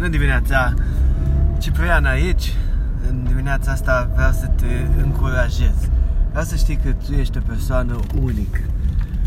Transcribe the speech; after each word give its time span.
Bună 0.00 0.12
dimineața! 0.12 0.74
Ciprian 1.58 2.04
aici. 2.04 2.52
În 3.08 3.24
dimineața 3.24 3.70
asta 3.70 4.10
vreau 4.14 4.32
să 4.32 4.46
te 4.46 4.86
încurajez. 5.02 5.74
Vreau 6.30 6.44
să 6.44 6.56
știi 6.56 6.76
că 6.76 6.92
tu 6.92 7.12
ești 7.12 7.38
o 7.38 7.40
persoană 7.40 7.98
unică. 8.20 8.60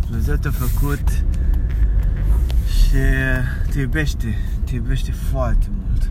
Dumnezeu 0.00 0.36
te-a 0.36 0.50
făcut 0.50 1.24
și 2.66 2.96
te 3.70 3.80
iubește. 3.80 4.36
Te 4.64 4.74
iubește 4.74 5.12
foarte 5.12 5.66
mult. 5.70 6.10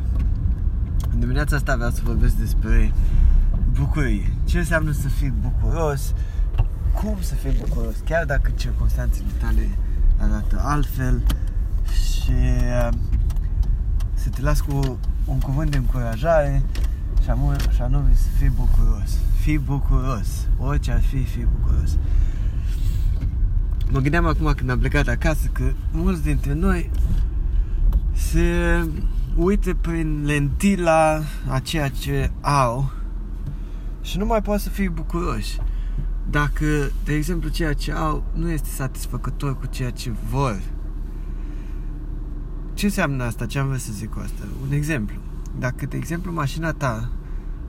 În 1.13 1.19
dimineața 1.19 1.55
asta 1.55 1.75
vreau 1.75 1.91
să 1.91 2.01
vorbesc 2.03 2.35
despre 2.35 2.91
bucurie. 3.71 4.31
Ce 4.45 4.57
înseamnă 4.57 4.91
să 4.91 5.07
fii 5.07 5.33
bucuros? 5.41 6.13
Cum 6.93 7.17
să 7.19 7.35
fii 7.35 7.55
bucuros? 7.59 7.95
Chiar 8.05 8.25
dacă 8.25 8.51
circunstanțele 8.55 9.27
tale 9.39 9.69
arată 10.17 10.61
altfel 10.63 11.23
și 11.91 12.33
să 14.27 14.33
te 14.33 14.41
las 14.41 14.61
cu 14.61 14.99
un 15.25 15.39
cuvânt 15.39 15.71
de 15.71 15.77
încurajare 15.77 16.63
și 17.23 17.29
anume, 17.29 17.55
și 17.73 17.81
anume 17.81 18.11
să 18.13 18.27
fii 18.37 18.49
bucuros. 18.49 19.17
Fii 19.39 19.57
bucuros. 19.57 20.47
Orice 20.57 20.91
ar 20.91 21.01
fi, 21.01 21.23
fii 21.23 21.47
bucuros. 21.59 21.97
Mă 23.89 23.99
gândeam 23.99 24.25
acum 24.25 24.53
când 24.55 24.69
am 24.69 24.79
plecat 24.79 25.07
acasă 25.07 25.47
că 25.51 25.71
mulți 25.91 26.23
dintre 26.23 26.53
noi 26.53 26.89
se 28.11 28.79
uită 29.35 29.73
prin 29.73 30.25
lentila 30.25 31.21
a 31.49 31.59
ceea 31.59 31.89
ce 31.89 32.31
au 32.41 32.91
și 34.01 34.17
nu 34.17 34.25
mai 34.25 34.41
poate 34.41 34.61
să 34.61 34.69
fie 34.69 34.89
bucuroși. 34.89 35.57
Dacă, 36.29 36.65
de 37.03 37.13
exemplu, 37.13 37.49
ceea 37.49 37.73
ce 37.73 37.91
au 37.91 38.23
nu 38.33 38.49
este 38.49 38.69
satisfăcător 38.69 39.57
cu 39.57 39.65
ceea 39.65 39.91
ce 39.91 40.11
vor 40.29 40.59
ce 42.77 42.85
înseamnă 42.85 43.23
asta? 43.23 43.45
Ce 43.45 43.59
am 43.59 43.67
vrut 43.67 43.79
să 43.79 43.91
zic 43.91 44.09
cu 44.09 44.19
asta? 44.23 44.43
Un 44.61 44.71
exemplu. 44.71 45.15
Dacă, 45.59 45.85
de 45.85 45.97
exemplu, 45.97 46.31
mașina 46.31 46.71
ta 46.71 47.09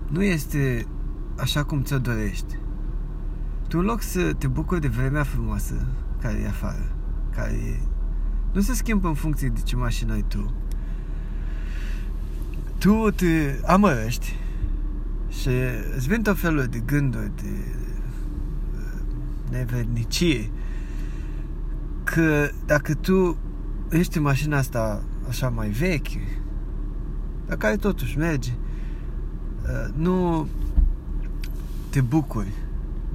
nu 0.08 0.22
este 0.22 0.86
așa 1.36 1.64
cum 1.64 1.82
ți-o 1.82 1.98
dorești, 1.98 2.58
tu 3.68 3.78
în 3.78 3.84
loc 3.84 4.02
să 4.02 4.32
te 4.32 4.46
bucuri 4.46 4.80
de 4.80 4.88
vremea 4.88 5.22
frumoasă 5.22 5.86
care 6.20 6.38
e 6.38 6.46
afară, 6.46 6.92
care 7.34 7.52
e, 7.52 7.80
nu 8.52 8.60
se 8.60 8.74
schimbă 8.74 9.08
în 9.08 9.14
funcție 9.14 9.48
de 9.48 9.60
ce 9.60 9.76
mașină 9.76 10.12
ai 10.12 10.24
tu, 10.28 10.54
tu 12.78 13.10
te 13.10 13.60
amărăști 13.66 14.34
și 15.28 15.48
îți 15.96 16.08
vin 16.08 16.22
tot 16.22 16.38
felul 16.38 16.64
de 16.64 16.82
gânduri, 16.86 17.30
de 17.36 17.50
uh, 18.74 19.00
nevernicie, 19.50 20.50
că 22.04 22.50
dacă 22.66 22.94
tu 22.94 23.36
ești 23.90 24.16
în 24.16 24.22
mașina 24.22 24.58
asta 24.58 25.02
așa 25.28 25.48
mai 25.48 25.68
veche, 25.68 26.40
dar 27.46 27.56
care 27.56 27.76
totuși 27.76 28.18
merge, 28.18 28.50
uh, 29.62 29.94
nu 29.96 30.48
te 31.90 32.00
bucuri 32.00 32.52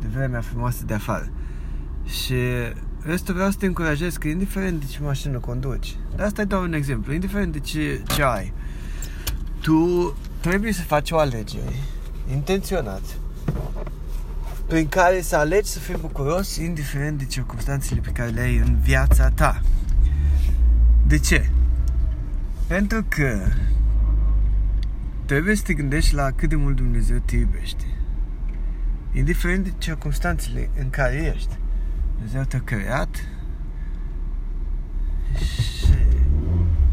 de 0.01 0.07
vremea 0.13 0.41
frumoasă 0.41 0.83
de 0.85 0.93
afară. 0.93 1.29
Și 2.05 2.35
restul 3.01 3.33
vreau 3.33 3.49
să 3.51 3.57
te 3.57 3.65
încurajez 3.65 4.15
că 4.15 4.27
indiferent 4.27 4.79
de 4.79 4.85
ce 4.85 4.99
mașină 5.01 5.37
conduci, 5.37 5.97
dar 6.15 6.25
asta 6.25 6.41
e 6.41 6.45
doar 6.45 6.61
un 6.61 6.73
exemplu, 6.73 7.13
indiferent 7.13 7.51
de 7.51 7.59
ce, 7.59 8.03
ce 8.07 8.23
ai, 8.23 8.53
tu 9.61 10.13
trebuie 10.39 10.71
să 10.71 10.81
faci 10.81 11.11
o 11.11 11.17
alegere 11.17 11.73
intenționat 12.31 13.01
prin 14.67 14.87
care 14.87 15.21
să 15.21 15.35
alegi 15.35 15.69
să 15.69 15.79
fii 15.79 15.97
bucuros 16.01 16.55
indiferent 16.55 17.17
de 17.17 17.25
circunstanțele 17.25 17.99
pe 17.99 18.09
care 18.09 18.29
le 18.29 18.41
ai 18.41 18.57
în 18.57 18.77
viața 18.81 19.29
ta. 19.29 19.61
De 21.13 21.19
ce? 21.19 21.49
Pentru 22.67 23.05
că 23.07 23.47
trebuie 25.25 25.55
să 25.55 25.63
te 25.63 25.73
gândești 25.73 26.13
la 26.13 26.31
cât 26.31 26.49
de 26.49 26.55
mult 26.55 26.75
Dumnezeu 26.75 27.17
te 27.25 27.35
iubește. 27.35 27.85
Indiferent 29.11 29.63
de 29.63 29.73
circunstanțele 29.77 30.69
în 30.79 30.89
care 30.89 31.33
ești. 31.35 31.57
Dumnezeu 32.15 32.43
te-a 32.43 32.61
creat 32.61 33.27
și 35.37 35.93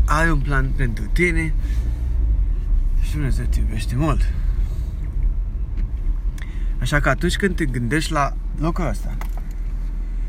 are 0.05 0.33
un 0.33 0.41
plan 0.41 0.71
pentru 0.77 1.05
tine 1.13 1.55
și 3.03 3.13
Dumnezeu 3.13 3.45
te 3.45 3.59
iubește 3.59 3.97
mult. 3.97 4.33
Așa 6.81 7.01
că 7.01 7.09
atunci 7.09 7.37
când 7.37 7.57
te 7.57 7.65
gândești 7.65 8.13
la 8.13 8.37
locul 8.59 8.87
ăsta, 8.87 9.17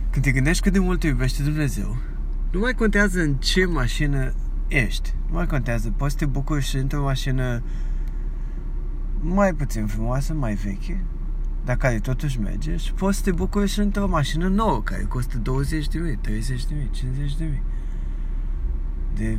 când 0.09 0.25
te 0.25 0.31
gândești 0.31 0.63
cât 0.63 0.73
de 0.73 0.79
mult 0.79 0.99
te 0.99 1.07
iubește 1.07 1.43
Dumnezeu, 1.43 1.97
nu 2.51 2.59
mai 2.59 2.73
contează 2.73 3.21
în 3.21 3.33
ce 3.33 3.65
mașină 3.65 4.33
ești. 4.67 5.13
Nu 5.27 5.33
mai 5.33 5.47
contează. 5.47 5.93
Poți 5.97 6.11
să 6.11 6.17
te 6.17 6.25
bucuri 6.25 6.63
și 6.63 6.75
într-o 6.75 7.01
mașină 7.01 7.61
mai 9.19 9.53
puțin 9.53 9.85
frumoasă, 9.85 10.33
mai 10.33 10.53
veche, 10.53 11.03
dar 11.65 11.77
care 11.77 11.99
totuși 11.99 12.39
merge 12.39 12.75
și 12.75 12.93
poți 12.93 13.17
să 13.17 13.23
te 13.23 13.31
bucuri 13.31 13.67
și 13.67 13.79
într-o 13.79 14.07
mașină 14.07 14.47
nouă, 14.47 14.81
care 14.81 15.03
costă 15.03 15.37
20 15.37 15.87
de 15.87 15.99
mii, 15.99 16.15
30 16.15 16.65
de 16.65 16.73
mii, 16.77 16.89
50 16.91 17.35
de 17.35 17.43
mii 17.43 17.61
de 19.15 19.37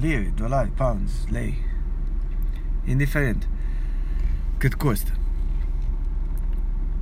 lire, 0.00 0.32
dolari, 0.34 0.70
pounds, 0.70 1.12
lei. 1.28 1.58
Indiferent 2.84 3.48
cât 4.56 4.74
costă. 4.74 5.10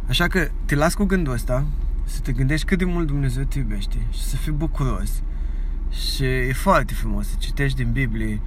Așa 0.08 0.26
că 0.26 0.48
te 0.64 0.74
las 0.74 0.94
cu 0.94 1.04
gândul 1.04 1.32
ăsta, 1.32 1.66
să 2.04 2.20
te 2.20 2.32
gândești 2.32 2.66
cât 2.66 2.78
de 2.78 2.84
mult 2.84 3.06
Dumnezeu 3.06 3.44
te 3.44 3.58
iubește 3.58 3.96
și 4.10 4.22
să 4.22 4.36
fii 4.36 4.52
bucuros 4.52 5.22
și 5.94 6.24
e 6.24 6.52
foarte 6.52 6.94
frumos 6.94 7.28
să 7.28 7.36
citești 7.38 7.82
din 7.82 7.92
Biblie 7.92 8.40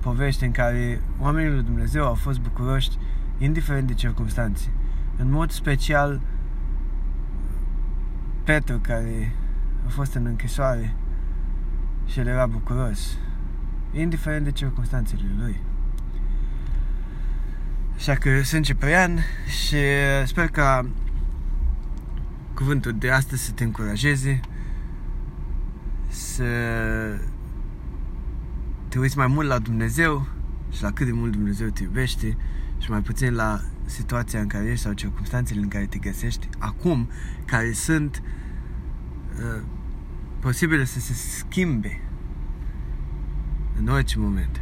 povești 0.00 0.44
în 0.44 0.50
care 0.50 1.00
oamenii 1.18 1.50
lui 1.50 1.62
Dumnezeu 1.62 2.04
au 2.04 2.14
fost 2.14 2.38
bucuroși 2.38 2.90
indiferent 3.38 3.86
de 3.86 3.94
circunstanțe. 3.94 4.68
În 5.16 5.30
mod 5.30 5.50
special 5.50 6.20
Petru 8.44 8.78
care 8.78 9.32
a 9.86 9.88
fost 9.88 10.14
în 10.14 10.26
închisoare 10.26 10.94
și 12.06 12.18
el 12.18 12.26
era 12.26 12.46
bucuros 12.46 13.18
indiferent 13.92 14.44
de 14.44 14.50
circunstanțele 14.50 15.22
lui. 15.38 15.60
Așa 17.96 18.14
că 18.14 18.42
sunt 18.42 18.64
Ciprian 18.64 19.18
și 19.46 19.76
sper 20.24 20.48
ca 20.48 20.86
cuvântul 22.54 22.92
de 22.98 23.10
astăzi 23.10 23.44
să 23.44 23.52
te 23.52 23.64
încurajeze 23.64 24.40
să 26.40 27.18
te 28.88 28.98
uiți 28.98 29.16
mai 29.16 29.26
mult 29.26 29.48
la 29.48 29.58
Dumnezeu 29.58 30.26
și 30.70 30.82
la 30.82 30.92
cât 30.92 31.06
de 31.06 31.12
mult 31.12 31.32
Dumnezeu 31.32 31.68
te 31.68 31.82
iubește 31.82 32.36
și 32.78 32.90
mai 32.90 33.00
puțin 33.00 33.34
la 33.34 33.60
situația 33.84 34.40
în 34.40 34.46
care 34.46 34.64
ești 34.64 34.84
sau 34.84 34.92
circunstanțele 34.92 35.60
în 35.60 35.68
care 35.68 35.86
te 35.86 35.98
găsești 35.98 36.48
acum, 36.58 37.08
care 37.44 37.72
sunt 37.72 38.22
uh, 39.36 39.62
posibile 40.38 40.84
să 40.84 41.00
se 41.00 41.12
schimbe 41.12 42.00
în 43.78 43.88
orice 43.88 44.18
moment. 44.18 44.60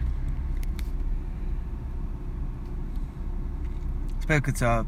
Sper 4.19 4.41
că 4.41 4.51
ți-a 4.51 4.79
uh, 4.79 4.87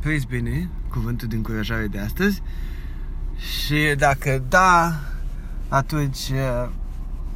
prins 0.00 0.24
bine 0.24 0.68
cuvântul 0.88 1.28
de 1.28 1.36
încurajare 1.36 1.86
de 1.86 1.98
astăzi 1.98 2.42
și 3.36 3.94
dacă 3.96 4.44
da, 4.48 5.00
atunci 5.68 6.30
uh, 6.30 6.70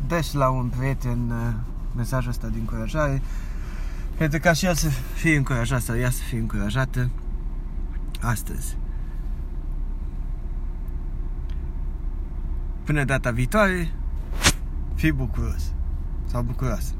dă 0.07 0.21
și 0.21 0.37
la 0.37 0.49
un 0.49 0.69
prieten 0.77 1.31
uh, 1.31 1.55
mesajul 1.97 2.31
ăsta 2.31 2.49
de 2.49 2.59
încurajare 2.59 3.23
pentru 4.17 4.39
ca 4.39 4.53
și 4.53 4.67
el 4.67 4.75
să 4.75 4.89
fie 5.15 5.37
încurajat 5.37 5.81
sau 5.81 5.97
ea 5.97 6.11
să 6.11 6.23
fie 6.23 6.39
încurajată 6.39 7.11
astăzi. 8.21 8.77
Până 12.85 13.05
data 13.05 13.31
viitoare, 13.31 13.93
fii 14.95 15.13
bucuros 15.13 15.73
sau 16.27 16.43
bucuroasă. 16.43 16.93